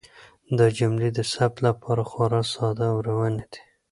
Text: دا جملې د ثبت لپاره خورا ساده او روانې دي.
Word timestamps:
دا 0.57 0.67
جملې 0.77 1.09
د 1.13 1.19
ثبت 1.33 1.57
لپاره 1.67 2.01
خورا 2.09 2.41
ساده 2.53 2.85
او 2.91 2.97
روانې 3.07 3.45
دي. 3.51 3.61